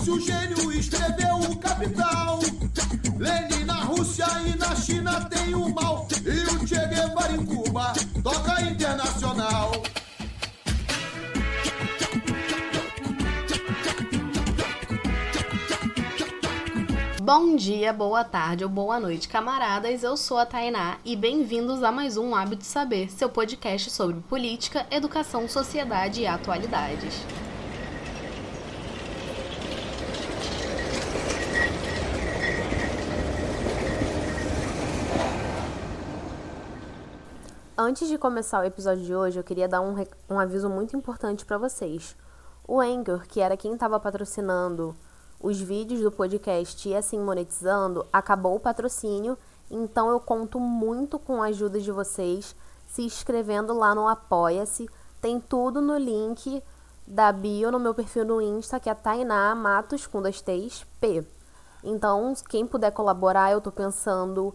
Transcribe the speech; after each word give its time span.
Marx, 0.00 0.08
o 0.08 0.20
gênio, 0.20 0.72
escreveu 0.72 1.36
o 1.36 1.56
Capital. 1.58 2.38
Lenin 3.18 3.64
na 3.64 3.74
Rússia 3.74 4.26
e 4.46 4.56
na 4.56 4.74
China 4.74 5.24
tem 5.26 5.54
o 5.54 5.68
mal. 5.68 6.08
E 6.24 6.54
o 6.54 6.66
Che 6.66 6.86
Guevara 6.86 7.32
em 7.32 7.44
Cuba 7.44 7.92
toca 8.22 8.62
internacional. 8.62 9.72
Bom 17.22 17.54
dia, 17.54 17.92
boa 17.92 18.24
tarde 18.24 18.64
ou 18.64 18.70
boa 18.70 18.98
noite, 18.98 19.28
camaradas. 19.28 20.02
Eu 20.02 20.16
sou 20.16 20.38
a 20.38 20.46
Tainá 20.46 20.96
e 21.04 21.14
bem-vindos 21.14 21.82
a 21.82 21.92
mais 21.92 22.16
um 22.16 22.34
Hábito 22.34 22.64
Saber, 22.64 23.10
seu 23.10 23.28
podcast 23.28 23.90
sobre 23.90 24.20
política, 24.22 24.86
educação, 24.90 25.46
sociedade 25.48 26.22
e 26.22 26.26
atualidades. 26.26 27.22
Antes 37.82 38.08
de 38.08 38.18
começar 38.18 38.60
o 38.60 38.66
episódio 38.66 39.02
de 39.02 39.16
hoje, 39.16 39.40
eu 39.40 39.42
queria 39.42 39.66
dar 39.66 39.80
um, 39.80 39.94
um 40.28 40.38
aviso 40.38 40.68
muito 40.68 40.94
importante 40.94 41.46
para 41.46 41.56
vocês. 41.56 42.14
O 42.68 42.78
Anchor, 42.78 43.26
que 43.26 43.40
era 43.40 43.56
quem 43.56 43.72
estava 43.72 43.98
patrocinando 43.98 44.94
os 45.40 45.58
vídeos 45.58 46.02
do 46.02 46.12
podcast 46.12 46.86
e 46.86 46.94
assim 46.94 47.18
monetizando, 47.18 48.04
acabou 48.12 48.56
o 48.56 48.60
patrocínio, 48.60 49.38
então 49.70 50.10
eu 50.10 50.20
conto 50.20 50.60
muito 50.60 51.18
com 51.18 51.42
a 51.42 51.46
ajuda 51.46 51.80
de 51.80 51.90
vocês 51.90 52.54
se 52.86 53.00
inscrevendo 53.00 53.72
lá 53.72 53.94
no 53.94 54.06
Apoia-se. 54.06 54.86
Tem 55.18 55.40
tudo 55.40 55.80
no 55.80 55.96
link 55.96 56.62
da 57.06 57.32
bio 57.32 57.70
no 57.70 57.80
meu 57.80 57.94
perfil 57.94 58.26
no 58.26 58.42
Insta, 58.42 58.78
que 58.78 58.90
é 58.90 58.94
Tainá 58.94 59.54
Matos 59.54 60.06
com 60.06 60.20
dois 60.20 60.42
T's, 60.42 60.84
P. 61.00 61.26
Então, 61.82 62.34
quem 62.46 62.66
puder 62.66 62.90
colaborar, 62.90 63.52
eu 63.52 63.60
tô 63.62 63.72
pensando 63.72 64.54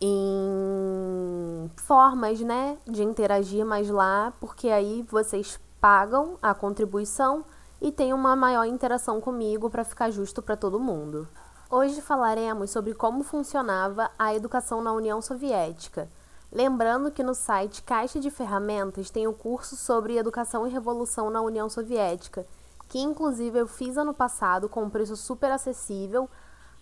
em 0.00 1.70
formas, 1.76 2.40
né, 2.40 2.78
de 2.86 3.02
interagir 3.02 3.64
mais 3.66 3.90
lá, 3.90 4.32
porque 4.40 4.68
aí 4.68 5.02
vocês 5.08 5.60
pagam 5.80 6.38
a 6.42 6.54
contribuição 6.54 7.44
e 7.80 7.90
tem 7.90 8.12
uma 8.12 8.34
maior 8.36 8.64
interação 8.64 9.20
comigo 9.20 9.68
para 9.70 9.84
ficar 9.84 10.10
justo 10.10 10.42
para 10.42 10.56
todo 10.56 10.80
mundo. 10.80 11.28
Hoje 11.70 12.02
falaremos 12.02 12.70
sobre 12.70 12.94
como 12.94 13.22
funcionava 13.22 14.10
a 14.18 14.34
educação 14.34 14.82
na 14.82 14.92
União 14.92 15.22
Soviética. 15.22 16.08
Lembrando 16.52 17.12
que 17.12 17.22
no 17.22 17.32
site 17.32 17.82
Caixa 17.82 18.18
de 18.18 18.28
Ferramentas 18.28 19.08
tem 19.08 19.28
o 19.28 19.32
curso 19.32 19.76
sobre 19.76 20.16
Educação 20.16 20.66
e 20.66 20.70
Revolução 20.70 21.30
na 21.30 21.40
União 21.40 21.68
Soviética, 21.68 22.44
que 22.88 22.98
inclusive 22.98 23.56
eu 23.56 23.68
fiz 23.68 23.96
ano 23.96 24.12
passado 24.12 24.68
com 24.68 24.82
um 24.82 24.90
preço 24.90 25.16
super 25.16 25.52
acessível. 25.52 26.28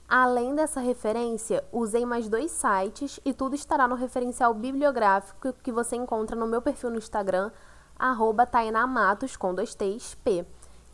Além 0.08 0.54
dessa 0.54 0.80
referência, 0.80 1.62
usei 1.70 2.06
mais 2.06 2.30
dois 2.30 2.50
sites 2.50 3.20
e 3.26 3.34
tudo 3.34 3.54
estará 3.54 3.86
no 3.86 3.94
referencial 3.94 4.54
bibliográfico 4.54 5.52
que 5.62 5.70
você 5.70 5.96
encontra 5.96 6.34
no 6.34 6.46
meu 6.46 6.62
perfil 6.62 6.88
no 6.88 6.96
Instagram, 6.96 7.50
tainamatos 8.50 9.36
com 9.36 9.54
dois 9.54 9.74
T's, 9.74 10.14
P 10.24 10.46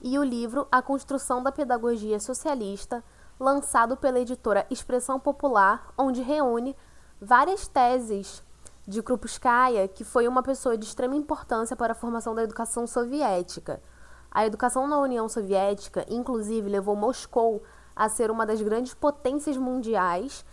e 0.02 0.18
o 0.18 0.24
livro 0.24 0.66
A 0.70 0.82
Construção 0.82 1.44
da 1.44 1.52
Pedagogia 1.52 2.18
Socialista, 2.18 3.04
lançado 3.38 3.96
pela 3.96 4.18
editora 4.18 4.66
Expressão 4.68 5.20
Popular, 5.20 5.92
onde 5.96 6.20
reúne 6.20 6.76
várias 7.20 7.68
teses 7.68 8.42
de 8.84 9.00
Krupskaya, 9.00 9.86
que 9.86 10.02
foi 10.02 10.26
uma 10.26 10.42
pessoa 10.42 10.76
de 10.76 10.86
extrema 10.86 11.14
importância 11.14 11.76
para 11.76 11.92
a 11.92 11.96
formação 11.96 12.34
da 12.34 12.42
educação 12.42 12.84
soviética. 12.84 13.80
A 14.28 14.44
educação 14.44 14.88
na 14.88 14.98
União 14.98 15.28
Soviética, 15.28 16.04
inclusive, 16.08 16.68
levou 16.68 16.96
Moscou 16.96 17.62
a 17.94 18.08
ser 18.08 18.30
uma 18.30 18.44
das 18.46 18.60
grandes 18.60 18.94
potências 18.94 19.56
mundiais, 19.56 20.44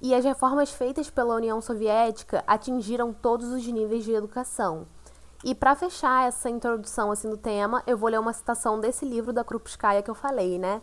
e 0.00 0.14
as 0.14 0.24
reformas 0.24 0.70
feitas 0.70 1.10
pela 1.10 1.34
União 1.34 1.60
Soviética 1.60 2.42
atingiram 2.46 3.12
todos 3.12 3.48
os 3.52 3.66
níveis 3.66 4.04
de 4.04 4.12
educação. 4.12 4.86
E 5.44 5.54
para 5.54 5.74
fechar 5.74 6.26
essa 6.26 6.50
introdução 6.50 7.10
assim 7.10 7.28
do 7.28 7.36
tema, 7.36 7.82
eu 7.86 7.96
vou 7.96 8.10
ler 8.10 8.20
uma 8.20 8.32
citação 8.32 8.80
desse 8.80 9.04
livro 9.04 9.32
da 9.32 9.44
Krupskaya 9.44 10.02
que 10.02 10.10
eu 10.10 10.14
falei, 10.14 10.58
né? 10.58 10.82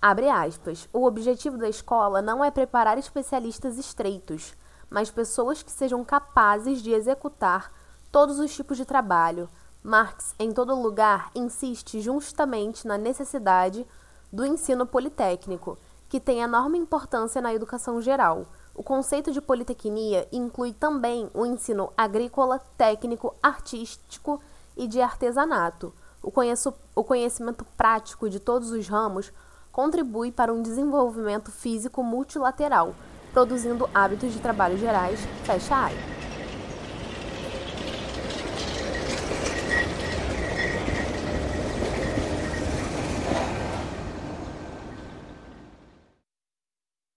Abre 0.00 0.28
aspas. 0.28 0.88
O 0.92 1.04
objetivo 1.04 1.56
da 1.56 1.68
escola 1.68 2.22
não 2.22 2.44
é 2.44 2.50
preparar 2.50 2.98
especialistas 2.98 3.78
estreitos, 3.78 4.56
mas 4.88 5.10
pessoas 5.10 5.62
que 5.62 5.70
sejam 5.70 6.04
capazes 6.04 6.80
de 6.80 6.92
executar 6.92 7.72
todos 8.10 8.38
os 8.38 8.54
tipos 8.54 8.76
de 8.76 8.84
trabalho. 8.84 9.48
Marx, 9.82 10.34
em 10.38 10.52
todo 10.52 10.80
lugar, 10.80 11.30
insiste 11.34 12.00
justamente 12.00 12.86
na 12.86 12.98
necessidade 12.98 13.86
do 14.32 14.44
ensino 14.44 14.86
politécnico, 14.86 15.78
que 16.08 16.20
tem 16.20 16.40
enorme 16.40 16.78
importância 16.78 17.40
na 17.40 17.52
educação 17.54 18.00
geral 18.00 18.46
o 18.78 18.82
conceito 18.84 19.32
de 19.32 19.40
politecnia 19.40 20.28
inclui 20.30 20.72
também 20.72 21.28
o 21.34 21.44
ensino 21.44 21.92
agrícola, 21.96 22.60
técnico, 22.78 23.34
artístico 23.42 24.40
e 24.76 24.86
de 24.86 25.00
artesanato. 25.00 25.92
O, 26.22 26.30
conheço, 26.30 26.72
o 26.94 27.02
conhecimento 27.02 27.64
prático 27.76 28.30
de 28.30 28.38
todos 28.38 28.70
os 28.70 28.86
ramos 28.86 29.32
contribui 29.72 30.30
para 30.30 30.52
um 30.52 30.62
desenvolvimento 30.62 31.50
físico 31.50 32.04
multilateral, 32.04 32.94
produzindo 33.32 33.90
hábitos 33.92 34.32
de 34.32 34.38
trabalho 34.38 34.78
gerais. 34.78 35.18
Fecha 35.42 35.74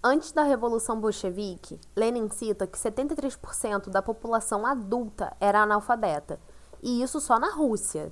Antes 0.04 0.32
da 0.32 0.42
Revolução 0.42 1.00
Bolchevique, 1.00 1.80
Lenin 1.96 2.28
cita 2.28 2.66
que 2.66 2.76
73% 2.76 3.88
da 3.92 4.02
população 4.02 4.66
adulta 4.66 5.32
era 5.40 5.62
analfabeta, 5.62 6.40
e 6.82 7.04
isso 7.04 7.22
só 7.22 7.38
na 7.38 7.54
Rússia. 7.54 8.12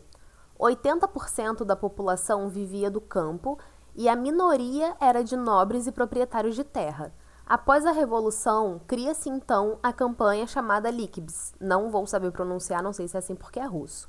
80% 0.60 1.64
da 1.64 1.76
população 1.76 2.48
vivia 2.48 2.92
do 2.92 3.02
campo 3.02 3.58
e 3.96 4.08
a 4.08 4.16
minoria 4.16 4.96
era 5.00 5.24
de 5.24 5.36
nobres 5.36 5.88
e 5.88 5.92
proprietários 5.92 6.56
de 6.56 6.64
terra. 6.64 7.12
Após 7.44 7.84
a 7.88 7.92
Revolução, 7.92 8.80
cria-se 8.86 9.28
então 9.28 9.80
a 9.82 9.92
campanha 9.92 10.46
chamada 10.46 10.92
Likbs, 10.92 11.56
não 11.60 11.90
vou 11.90 12.06
saber 12.06 12.32
pronunciar, 12.32 12.84
não 12.84 12.94
sei 12.94 13.08
se 13.08 13.16
é 13.16 13.20
assim 13.20 13.34
porque 13.34 13.60
é 13.60 13.66
russo, 13.66 14.08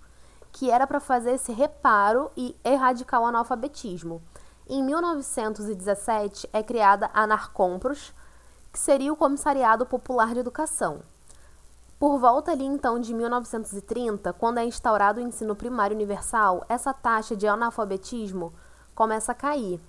que 0.52 0.70
era 0.70 0.86
para 0.86 1.00
fazer 1.00 1.30
esse 1.30 1.50
reparo 1.50 2.30
e 2.36 2.54
erradicar 2.62 3.22
o 3.22 3.24
analfabetismo. 3.24 4.20
Em 4.72 4.84
1917 4.84 6.48
é 6.52 6.62
criada 6.62 7.10
a 7.12 7.26
Narcompros, 7.26 8.14
que 8.72 8.78
seria 8.78 9.12
o 9.12 9.16
Comissariado 9.16 9.84
Popular 9.84 10.32
de 10.32 10.38
Educação. 10.38 11.00
Por 11.98 12.20
volta 12.20 12.52
ali 12.52 12.66
então 12.66 13.00
de 13.00 13.12
1930, 13.12 14.32
quando 14.34 14.58
é 14.58 14.64
instaurado 14.64 15.18
o 15.20 15.24
ensino 15.24 15.56
primário 15.56 15.96
universal, 15.96 16.64
essa 16.68 16.94
taxa 16.94 17.34
de 17.34 17.48
analfabetismo 17.48 18.52
começa 18.94 19.32
a 19.32 19.34
cair. 19.34 19.80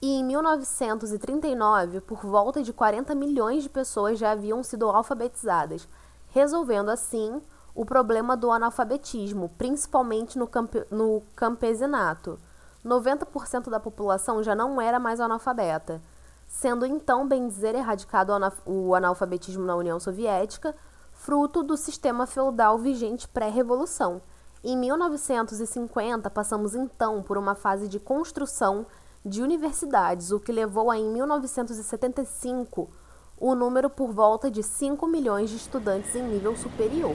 E 0.00 0.20
em 0.20 0.24
1939, 0.24 2.00
por 2.02 2.24
volta 2.24 2.62
de 2.62 2.72
40 2.72 3.16
milhões 3.16 3.64
de 3.64 3.68
pessoas 3.68 4.20
já 4.20 4.30
haviam 4.30 4.62
sido 4.62 4.88
alfabetizadas, 4.88 5.88
resolvendo 6.28 6.90
assim 6.90 7.42
o 7.74 7.84
problema 7.84 8.36
do 8.36 8.52
analfabetismo, 8.52 9.48
principalmente 9.58 10.38
no, 10.38 10.46
campe 10.46 10.86
no 10.92 11.24
campesinato. 11.34 12.38
90% 12.84 13.70
da 13.70 13.78
população 13.78 14.42
já 14.42 14.54
não 14.54 14.80
era 14.80 14.98
mais 14.98 15.20
analfabeta, 15.20 16.02
sendo 16.46 16.84
então, 16.84 17.26
bem 17.26 17.48
dizer, 17.48 17.74
erradicado 17.74 18.32
o 18.66 18.94
analfabetismo 18.94 19.64
na 19.64 19.76
União 19.76 19.98
Soviética, 19.98 20.74
fruto 21.12 21.62
do 21.62 21.76
sistema 21.76 22.26
feudal 22.26 22.78
vigente 22.78 23.28
pré-revolução. 23.28 24.20
Em 24.64 24.76
1950, 24.76 26.28
passamos 26.30 26.74
então 26.74 27.22
por 27.22 27.38
uma 27.38 27.54
fase 27.54 27.88
de 27.88 27.98
construção 27.98 28.86
de 29.24 29.42
universidades, 29.42 30.32
o 30.32 30.40
que 30.40 30.52
levou 30.52 30.90
a, 30.90 30.98
em 30.98 31.12
1975, 31.12 32.90
o 33.38 33.54
número 33.54 33.88
por 33.88 34.12
volta 34.12 34.50
de 34.50 34.62
5 34.62 35.06
milhões 35.06 35.50
de 35.50 35.56
estudantes 35.56 36.14
em 36.14 36.22
nível 36.22 36.56
superior. 36.56 37.14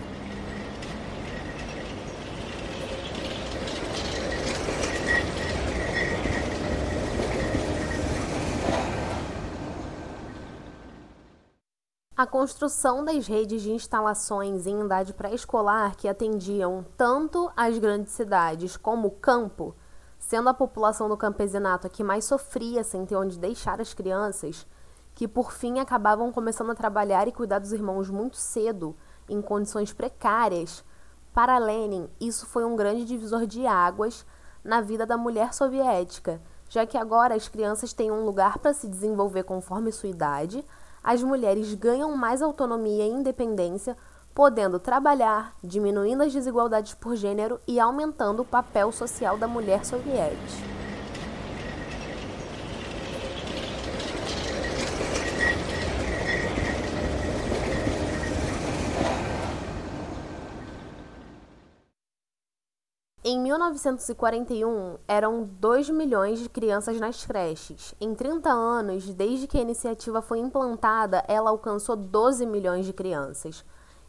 A 12.18 12.26
construção 12.26 13.06
das 13.06 13.28
redes 13.28 13.62
de 13.62 13.72
instalações 13.72 14.66
em 14.66 14.84
idade 14.84 15.14
pré-escolar 15.14 15.96
que 15.96 16.08
atendiam 16.08 16.84
tanto 16.98 17.52
as 17.56 17.78
grandes 17.78 18.12
cidades 18.12 18.76
como 18.76 19.10
o 19.10 19.12
campo, 19.12 19.76
sendo 20.18 20.50
a 20.50 20.54
população 20.54 21.08
do 21.08 21.16
campesinato 21.16 21.86
a 21.86 21.90
que 21.92 22.04
mais 22.04 22.26
sofria 22.26 22.84
sem 22.84 23.06
ter 23.06 23.16
onde 23.16 23.38
deixar 23.38 23.80
as 23.80 23.94
crianças, 23.94 24.66
que 25.14 25.28
por 25.28 25.52
fim 25.52 25.78
acabavam 25.78 26.32
começando 26.32 26.72
a 26.72 26.76
trabalhar 26.76 27.28
e 27.28 27.32
cuidar 27.32 27.60
dos 27.60 27.72
irmãos 27.72 28.10
muito 28.10 28.38
cedo, 28.38 28.96
em 29.30 29.40
condições 29.40 29.94
precárias. 29.94 30.84
Para 31.32 31.60
Lenin, 31.60 32.10
isso 32.20 32.48
foi 32.48 32.66
um 32.66 32.76
grande 32.76 33.06
divisor 33.06 33.46
de 33.46 33.68
águas 33.68 34.26
na 34.64 34.82
vida 34.82 35.06
da 35.06 35.18
mulher 35.18 35.54
soviética, 35.54 36.42
já 36.68 36.84
que 36.84 36.98
agora 36.98 37.36
as 37.36 37.48
crianças 37.48 37.94
têm 37.94 38.10
um 38.10 38.26
lugar 38.26 38.58
para 38.58 38.74
se 38.74 38.88
desenvolver 38.88 39.44
conforme 39.44 39.92
sua 39.92 40.10
idade, 40.10 40.66
as 41.04 41.24
mulheres 41.24 41.74
ganham 41.74 42.16
mais 42.16 42.42
autonomia 42.42 43.06
e 43.06 43.10
independência, 43.10 43.98
podendo 44.34 44.80
trabalhar, 44.80 45.56
diminuindo 45.64 46.24
as 46.24 46.34
desigualdades 46.34 46.94
por 46.94 47.16
gênero 47.16 47.60
e 47.68 47.80
aumentando 47.80 48.42
o 48.42 48.46
papel 48.46 48.92
social 48.92 49.38
da 49.38 49.48
mulher 49.48 49.84
soviética. 49.84 50.87
Em 63.30 63.42
1941, 63.42 65.00
eram 65.06 65.44
2 65.44 65.90
milhões 65.90 66.40
de 66.40 66.48
crianças 66.48 66.98
nas 66.98 67.26
creches. 67.26 67.94
Em 68.00 68.16
30 68.16 68.50
anos, 68.50 69.14
desde 69.14 69.48
que 69.48 69.58
a 69.58 69.62
iniciativa 69.62 70.22
foi 70.22 70.40
implantada, 70.40 71.22
ela 71.28 71.50
alcançou 71.50 71.98
12 71.98 72.46
milhões 72.46 72.86
de 72.86 72.94
crianças. 72.94 73.66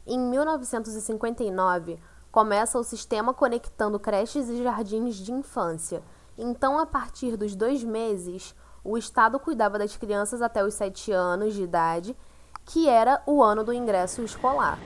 Em 0.06 0.16
1959, 0.16 1.98
começa 2.30 2.78
o 2.78 2.84
sistema 2.84 3.34
conectando 3.34 3.98
creches 3.98 4.48
e 4.48 4.62
jardins 4.62 5.16
de 5.16 5.32
infância. 5.32 6.00
Então, 6.38 6.78
a 6.78 6.86
partir 6.86 7.36
dos 7.36 7.56
dois 7.56 7.82
meses, 7.82 8.54
o 8.84 8.96
Estado 8.96 9.40
cuidava 9.40 9.80
das 9.80 9.96
crianças 9.96 10.40
até 10.40 10.64
os 10.64 10.74
7 10.74 11.10
anos 11.10 11.54
de 11.54 11.64
idade, 11.64 12.16
que 12.64 12.88
era 12.88 13.20
o 13.26 13.42
ano 13.42 13.64
do 13.64 13.72
ingresso 13.72 14.22
escolar. 14.22 14.78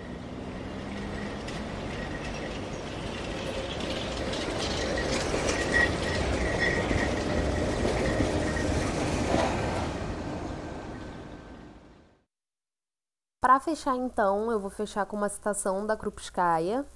Para 13.43 13.59
fechar, 13.59 13.97
então, 13.97 14.53
eu 14.53 14.61
vou 14.61 14.71
fechar 14.71 15.05
com 15.05 15.17
uma 15.17 15.29
citação 15.29 15.85
da 15.85 15.97
Krupskaya. 15.97 16.87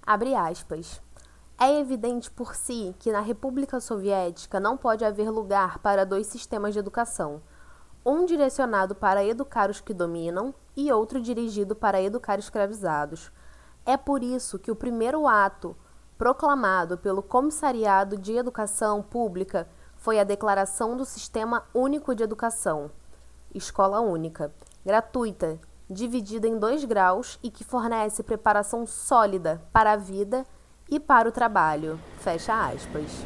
Abre 0.00 0.36
aspas. 0.36 1.02
É 1.58 1.80
evidente 1.80 2.30
por 2.30 2.54
si 2.54 2.94
que 3.00 3.10
na 3.10 3.18
República 3.18 3.80
Soviética 3.80 4.60
não 4.60 4.76
pode 4.76 5.04
haver 5.04 5.28
lugar 5.30 5.80
para 5.80 6.06
dois 6.06 6.28
sistemas 6.28 6.74
de 6.74 6.78
educação, 6.78 7.42
um 8.06 8.24
direcionado 8.24 8.94
para 8.94 9.24
educar 9.24 9.68
os 9.68 9.80
que 9.80 9.92
dominam 9.92 10.54
e 10.76 10.92
outro 10.92 11.20
dirigido 11.20 11.74
para 11.74 12.00
educar 12.00 12.38
escravizados. 12.38 13.32
É 13.84 13.96
por 13.96 14.22
isso 14.22 14.60
que 14.60 14.70
o 14.70 14.76
primeiro 14.76 15.26
ato 15.26 15.76
proclamado 16.16 16.98
pelo 16.98 17.20
Comissariado 17.20 18.16
de 18.16 18.36
Educação 18.36 19.02
Pública 19.02 19.68
foi 19.96 20.20
a 20.20 20.24
Declaração 20.24 20.96
do 20.96 21.04
Sistema 21.04 21.64
Único 21.74 22.14
de 22.14 22.22
Educação, 22.22 22.92
Escola 23.52 23.98
Única, 24.00 24.54
gratuita, 24.86 25.58
dividida 25.90 26.46
em 26.46 26.58
dois 26.58 26.84
graus 26.84 27.38
e 27.42 27.50
que 27.50 27.64
fornece 27.64 28.22
preparação 28.22 28.86
sólida 28.86 29.60
para 29.72 29.92
a 29.92 29.96
vida 29.96 30.46
e 30.88 31.00
para 31.00 31.28
o 31.28 31.32
trabalho. 31.32 31.98
Fecha 32.20 32.54
aspas. 32.54 33.24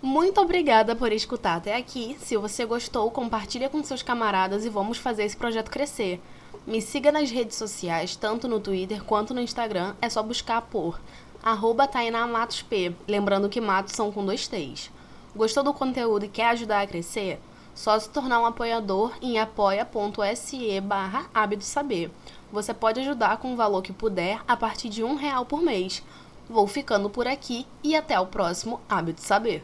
Muito 0.00 0.40
obrigada 0.40 0.96
por 0.96 1.12
escutar 1.12 1.56
até 1.56 1.76
aqui. 1.76 2.16
Se 2.20 2.36
você 2.36 2.64
gostou, 2.64 3.10
compartilha 3.10 3.68
com 3.68 3.82
seus 3.84 4.02
camaradas 4.02 4.64
e 4.64 4.68
vamos 4.68 4.98
fazer 4.98 5.24
esse 5.24 5.36
projeto 5.36 5.70
crescer. 5.70 6.20
Me 6.68 6.82
siga 6.82 7.10
nas 7.10 7.30
redes 7.30 7.56
sociais, 7.56 8.14
tanto 8.14 8.46
no 8.46 8.60
Twitter 8.60 9.02
quanto 9.02 9.32
no 9.32 9.40
Instagram, 9.40 9.94
é 10.02 10.10
só 10.10 10.22
buscar 10.22 10.60
por 10.60 11.00
arroba 11.42 11.88
P, 12.68 12.94
lembrando 13.08 13.48
que 13.48 13.58
matos 13.58 13.94
são 13.94 14.12
com 14.12 14.22
dois 14.22 14.46
T's. 14.46 14.90
Gostou 15.34 15.64
do 15.64 15.72
conteúdo 15.72 16.26
e 16.26 16.28
quer 16.28 16.50
ajudar 16.50 16.82
a 16.82 16.86
crescer? 16.86 17.40
Só 17.74 17.98
se 17.98 18.10
tornar 18.10 18.38
um 18.40 18.44
apoiador 18.44 19.14
em 19.22 19.38
apoia.se 19.38 20.78
barra 20.82 21.30
Saber. 21.60 22.10
Você 22.52 22.74
pode 22.74 23.00
ajudar 23.00 23.38
com 23.38 23.54
o 23.54 23.56
valor 23.56 23.80
que 23.80 23.94
puder 23.94 24.42
a 24.46 24.54
partir 24.54 24.90
de 24.90 25.02
um 25.02 25.14
real 25.14 25.46
por 25.46 25.62
mês. 25.62 26.02
Vou 26.50 26.66
ficando 26.66 27.08
por 27.08 27.26
aqui 27.26 27.66
e 27.82 27.96
até 27.96 28.20
o 28.20 28.26
próximo 28.26 28.78
Hábito 28.86 29.22
Saber. 29.22 29.56